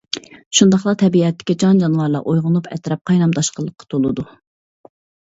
شۇنداقلا 0.59 0.93
تەبىئەتتىكى 1.01 1.57
جان- 1.65 1.83
جانىۋارلار 1.85 2.25
ئويغىنىپ 2.33 2.73
ئەتراپ 2.73 3.07
قاينام- 3.13 3.39
تاشقىنلىققا 3.39 3.93
تولىدۇ. 3.97 4.31